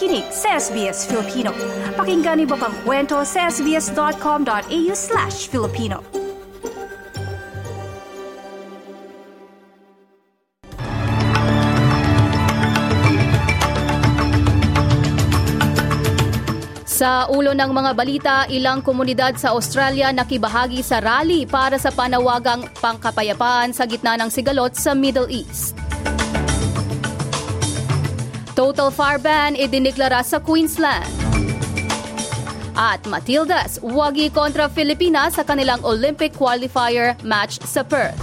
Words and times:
nakikinig 0.00 0.32
sa 0.32 0.56
SBS 0.56 1.04
Filipino. 1.04 1.52
Pakinggan 1.92 2.40
iba 2.40 2.56
pang 2.56 2.72
kwento 2.88 3.20
sa 3.20 3.52
sbs.com.au 3.52 4.92
slash 4.96 5.52
Filipino. 5.52 6.00
Sa 16.88 17.28
ulo 17.28 17.52
ng 17.52 17.68
mga 17.68 17.92
balita, 17.92 18.36
ilang 18.48 18.80
komunidad 18.80 19.36
sa 19.36 19.52
Australia 19.52 20.08
nakibahagi 20.16 20.80
sa 20.80 21.04
rally 21.04 21.44
para 21.44 21.76
sa 21.76 21.92
panawagang 21.92 22.64
pangkapayapaan 22.80 23.76
sa 23.76 23.84
gitna 23.84 24.16
ng 24.16 24.32
sigalot 24.32 24.72
sa 24.72 24.96
Middle 24.96 25.28
East. 25.28 25.89
Total 28.60 28.92
fire 28.92 29.16
ban 29.16 29.56
idiniklara 29.56 30.20
sa 30.20 30.36
Queensland. 30.36 31.08
At 32.76 33.00
Matildas, 33.08 33.80
wagi 33.80 34.28
kontra 34.28 34.68
Pilipinas 34.68 35.40
sa 35.40 35.48
kanilang 35.48 35.80
Olympic 35.80 36.36
qualifier 36.36 37.16
match 37.24 37.56
sa 37.64 37.80
Perth. 37.80 38.20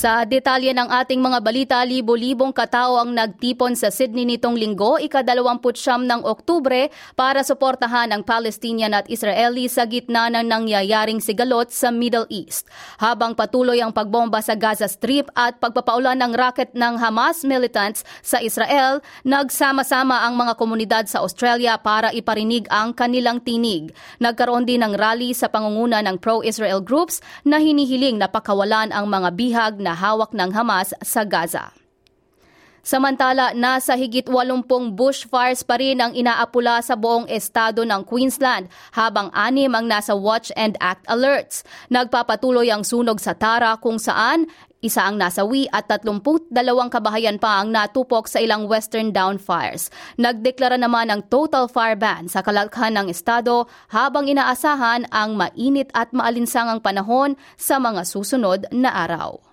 Sa 0.00 0.24
detalye 0.24 0.72
ng 0.72 0.88
ating 0.88 1.20
mga 1.20 1.38
balita, 1.44 1.76
libo-libong 1.84 2.56
katao 2.56 2.96
ang 2.96 3.12
nagtipon 3.12 3.76
sa 3.76 3.92
Sydney 3.92 4.24
nitong 4.24 4.56
linggo, 4.56 4.96
ikadalawamputsyam 4.96 6.08
ng 6.08 6.24
Oktubre, 6.24 6.88
para 7.12 7.44
suportahan 7.44 8.08
ang 8.08 8.24
Palestinian 8.24 8.96
at 8.96 9.04
Israeli 9.12 9.68
sa 9.68 9.84
gitna 9.84 10.32
ng 10.32 10.48
nangyayaring 10.48 11.20
sigalot 11.20 11.68
sa 11.68 11.92
Middle 11.92 12.24
East. 12.32 12.64
Habang 12.96 13.36
patuloy 13.36 13.84
ang 13.84 13.92
pagbomba 13.92 14.40
sa 14.40 14.56
Gaza 14.56 14.88
Strip 14.88 15.28
at 15.36 15.60
pagpapaulan 15.60 16.16
ng 16.16 16.32
rocket 16.32 16.72
ng 16.72 16.96
Hamas 16.96 17.44
militants 17.44 18.00
sa 18.24 18.40
Israel, 18.40 19.04
nagsama-sama 19.28 20.24
ang 20.24 20.32
mga 20.32 20.56
komunidad 20.56 21.04
sa 21.12 21.20
Australia 21.20 21.76
para 21.76 22.08
iparinig 22.16 22.64
ang 22.72 22.96
kanilang 22.96 23.44
tinig. 23.44 23.92
Nagkaroon 24.16 24.64
din 24.64 24.80
ng 24.80 24.96
rally 24.96 25.36
sa 25.36 25.52
pangunguna 25.52 26.00
ng 26.00 26.16
pro-Israel 26.16 26.80
groups 26.80 27.20
na 27.44 27.60
hinihiling 27.60 28.16
na 28.16 28.32
pakawalan 28.32 28.96
ang 28.96 29.04
mga 29.04 29.28
bihag 29.36 29.76
na 29.76 29.89
na 29.90 29.98
hawak 29.98 30.30
ng 30.30 30.54
Hamas 30.54 30.94
sa 31.02 31.26
Gaza. 31.26 31.74
Samantala, 32.80 33.52
nasa 33.52 33.92
higit 33.92 34.24
80 34.24 34.96
bushfires 34.96 35.60
pa 35.60 35.76
rin 35.76 36.00
ang 36.00 36.16
inaapula 36.16 36.80
sa 36.80 36.96
buong 36.96 37.28
estado 37.28 37.84
ng 37.84 38.08
Queensland 38.08 38.72
habang 38.96 39.28
anim 39.36 39.68
ang 39.76 39.84
nasa 39.84 40.16
watch 40.16 40.48
and 40.56 40.80
act 40.80 41.04
alerts. 41.04 41.60
Nagpapatuloy 41.92 42.72
ang 42.72 42.80
sunog 42.80 43.20
sa 43.20 43.36
Tara 43.36 43.76
kung 43.76 44.00
saan 44.00 44.48
isa 44.80 45.04
ang 45.04 45.20
nasawi 45.20 45.68
at 45.68 45.92
32 45.92 46.56
kabahayan 46.88 47.36
pa 47.36 47.60
ang 47.60 47.68
natupok 47.68 48.24
sa 48.24 48.40
ilang 48.40 48.64
Western 48.64 49.12
Down 49.12 49.36
fires. 49.36 49.92
Nagdeklara 50.16 50.80
naman 50.80 51.12
ng 51.12 51.28
total 51.28 51.68
fire 51.68 52.00
ban 52.00 52.32
sa 52.32 52.40
kalakhan 52.40 52.96
ng 52.96 53.12
estado 53.12 53.68
habang 53.92 54.24
inaasahan 54.24 55.04
ang 55.12 55.36
mainit 55.36 55.92
at 55.92 56.16
maalinsangang 56.16 56.80
panahon 56.80 57.36
sa 57.60 57.76
mga 57.76 58.08
susunod 58.08 58.64
na 58.72 58.88
araw. 59.04 59.49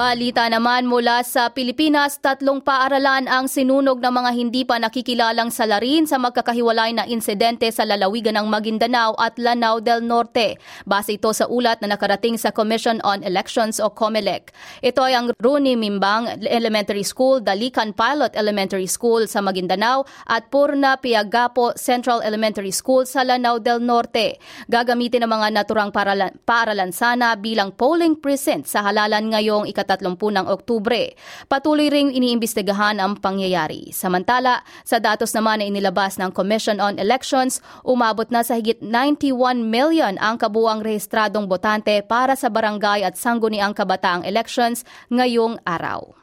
Balita 0.00 0.48
naman 0.48 0.88
mula 0.88 1.20
sa 1.28 1.52
Pilipinas, 1.52 2.16
tatlong 2.24 2.64
paaralan 2.64 3.28
ang 3.28 3.52
sinunog 3.52 4.00
ng 4.00 4.08
mga 4.08 4.30
hindi 4.32 4.64
pa 4.64 4.80
nakikilalang 4.80 5.52
salarin 5.52 6.08
sa 6.08 6.16
magkakahiwalay 6.16 6.96
na 6.96 7.04
insidente 7.04 7.68
sa 7.68 7.84
lalawigan 7.84 8.40
ng 8.40 8.48
Maguindanao 8.48 9.12
at 9.20 9.36
Lanao 9.36 9.76
del 9.76 10.00
Norte. 10.00 10.56
Base 10.88 11.20
ito 11.20 11.28
sa 11.36 11.44
ulat 11.52 11.84
na 11.84 11.92
nakarating 11.92 12.40
sa 12.40 12.48
Commission 12.48 12.96
on 13.04 13.20
Elections 13.28 13.76
o 13.76 13.92
COMELEC. 13.92 14.56
Ito 14.80 15.04
ay 15.04 15.20
ang 15.20 15.36
Runi 15.36 15.76
Mimbang 15.76 16.48
Elementary 16.48 17.04
School, 17.04 17.44
Dalikan 17.44 17.92
Pilot 17.92 18.32
Elementary 18.32 18.88
School 18.88 19.28
sa 19.28 19.44
Maguindanao 19.44 20.08
at 20.32 20.48
Purna 20.48 20.96
Piagapo 20.96 21.76
Central 21.76 22.24
Elementary 22.24 22.72
School 22.72 23.04
sa 23.04 23.20
Lanao 23.20 23.60
del 23.60 23.84
Norte. 23.84 24.40
Gagamitin 24.64 25.28
ang 25.28 25.36
mga 25.36 25.52
naturang 25.52 25.92
paaralan, 25.92 26.32
paaralan 26.48 26.88
sana 26.88 27.36
bilang 27.36 27.76
polling 27.76 28.16
precinct 28.16 28.64
sa 28.64 28.80
halalan 28.80 29.28
ngayong 29.28 29.68
ikatatlumpun 29.90 30.38
ng 30.38 30.46
Oktubre. 30.46 31.18
Patuloy 31.50 31.90
ring 31.90 32.14
iniimbestigahan 32.14 33.02
ang 33.02 33.18
pangyayari. 33.18 33.90
Samantala, 33.90 34.62
sa 34.86 35.02
datos 35.02 35.34
naman 35.34 35.58
na 35.58 35.66
inilabas 35.66 36.14
ng 36.22 36.30
Commission 36.30 36.78
on 36.78 36.94
Elections, 37.02 37.58
umabot 37.82 38.30
na 38.30 38.46
sa 38.46 38.54
higit 38.54 38.78
91 38.78 39.66
million 39.66 40.14
ang 40.22 40.38
kabuang 40.38 40.78
rehistradong 40.86 41.50
botante 41.50 41.98
para 42.06 42.38
sa 42.38 42.46
barangay 42.46 43.02
at 43.02 43.18
sangguniang 43.18 43.74
kabataang 43.74 44.22
elections 44.22 44.86
ngayong 45.10 45.58
araw. 45.66 46.14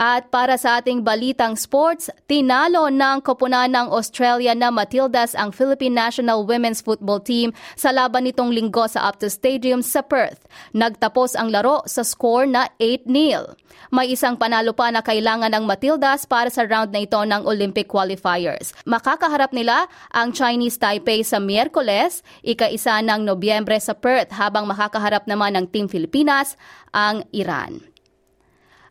At 0.00 0.32
para 0.32 0.56
sa 0.56 0.80
ating 0.80 1.04
balitang 1.04 1.60
sports, 1.60 2.08
tinalo 2.24 2.88
ng 2.88 3.20
koponan 3.20 3.68
ng 3.76 3.92
Australia 3.92 4.56
na 4.56 4.72
Matildas 4.72 5.36
ang 5.36 5.52
Philippine 5.52 5.92
National 5.92 6.48
Women's 6.48 6.80
Football 6.80 7.20
Team 7.20 7.52
sa 7.76 7.92
laban 7.92 8.24
nitong 8.24 8.48
linggo 8.48 8.88
sa 8.88 9.12
Optus 9.12 9.36
Stadium 9.36 9.84
sa 9.84 10.00
Perth. 10.00 10.48
Nagtapos 10.72 11.36
ang 11.36 11.52
laro 11.52 11.84
sa 11.84 12.00
score 12.00 12.48
na 12.48 12.72
8-0. 12.80 13.60
May 13.92 14.16
isang 14.16 14.40
panalo 14.40 14.72
pa 14.72 14.88
na 14.88 15.04
kailangan 15.04 15.52
ng 15.52 15.68
Matildas 15.68 16.24
para 16.24 16.48
sa 16.48 16.64
round 16.64 16.96
na 16.96 17.04
ito 17.04 17.20
ng 17.20 17.44
Olympic 17.44 17.84
qualifiers. 17.84 18.72
Makakaharap 18.88 19.52
nila 19.52 19.84
ang 20.16 20.32
Chinese 20.32 20.80
Taipei 20.80 21.20
sa 21.20 21.36
Miyerkules, 21.36 22.24
ika-isa 22.40 23.04
ng 23.04 23.28
Nobyembre 23.28 23.76
sa 23.76 23.92
Perth 23.92 24.32
habang 24.32 24.64
makakaharap 24.64 25.28
naman 25.28 25.60
ng 25.60 25.68
Team 25.68 25.92
Pilipinas 25.92 26.56
ang 26.96 27.28
Iran. 27.36 27.89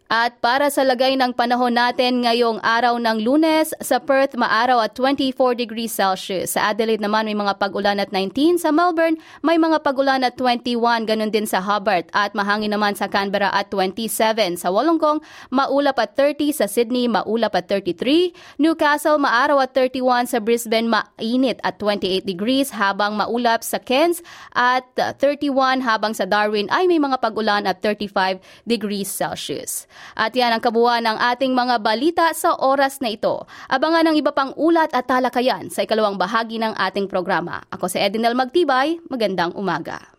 At 0.10 0.42
para 0.42 0.74
sa 0.74 0.82
lagay 0.82 1.14
ng 1.22 1.38
panahon 1.38 1.78
natin 1.78 2.26
ngayong 2.26 2.58
araw 2.66 2.98
ng 2.98 3.22
lunes, 3.22 3.78
sa 3.78 4.02
Perth 4.02 4.34
maaraw 4.34 4.82
at 4.82 4.98
24 4.98 5.54
degrees 5.54 5.94
Celsius. 5.94 6.58
Sa 6.58 6.74
Adelaide 6.74 6.98
naman 6.98 7.30
may 7.30 7.38
mga 7.38 7.62
pag-ulan 7.62 8.02
at 8.02 8.10
19. 8.10 8.58
Sa 8.58 8.74
Melbourne 8.74 9.22
may 9.46 9.62
mga 9.62 9.86
pag-ulan 9.86 10.26
at 10.26 10.34
21. 10.34 11.06
Ganun 11.06 11.30
din 11.30 11.46
sa 11.46 11.62
Hobart. 11.62 12.10
At 12.10 12.34
mahangin 12.34 12.74
naman 12.74 12.98
sa 12.98 13.06
Canberra 13.06 13.54
at 13.54 13.70
27. 13.70 14.58
Sa 14.58 14.74
Wollongong 14.74 15.22
maulap 15.54 16.02
at 16.02 16.18
30. 16.18 16.58
Sa 16.58 16.66
Sydney 16.66 17.06
maulap 17.06 17.54
at 17.54 17.70
33. 17.70 18.34
Newcastle 18.58 19.22
maaraw 19.22 19.62
at 19.62 19.78
31. 19.78 20.26
Sa 20.26 20.42
Brisbane 20.42 20.90
mainit 20.90 21.62
at 21.62 21.78
28 21.78 22.26
degrees 22.26 22.74
habang 22.74 23.14
maulap 23.14 23.62
sa 23.62 23.78
Cairns 23.78 24.26
at 24.58 24.90
31 24.98 25.86
habang 25.86 26.18
sa 26.18 26.26
Darwin 26.26 26.66
ay 26.74 26.90
may 26.90 26.98
mga 26.98 27.22
pag-ulan 27.22 27.70
at 27.70 27.86
35 27.86 28.42
degrees 28.66 29.06
Celsius. 29.06 29.86
At 30.14 30.36
yan 30.36 30.52
ang 30.52 30.62
kabuuan 30.62 31.08
ng 31.08 31.18
ating 31.18 31.56
mga 31.56 31.76
balita 31.80 32.26
sa 32.36 32.60
oras 32.60 33.00
na 33.00 33.16
ito. 33.16 33.48
Abangan 33.72 34.12
ang 34.12 34.16
iba 34.20 34.36
pang 34.36 34.52
ulat 34.60 34.92
at 34.92 35.08
talakayan 35.08 35.72
sa 35.72 35.88
ikalawang 35.88 36.20
bahagi 36.20 36.60
ng 36.60 36.76
ating 36.76 37.08
programa. 37.08 37.64
Ako 37.72 37.88
si 37.88 37.98
Edinel 37.98 38.36
Magtibay, 38.36 39.00
magandang 39.08 39.56
umaga. 39.56 40.19